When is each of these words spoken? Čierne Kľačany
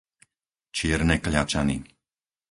Čierne 0.75 1.15
Kľačany 1.23 1.77